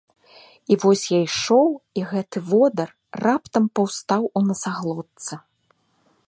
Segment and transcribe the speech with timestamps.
[0.75, 1.69] І вось я ішоў,
[2.01, 2.89] і гэты водар
[3.27, 5.33] раптам паўстаў у насаглотцы.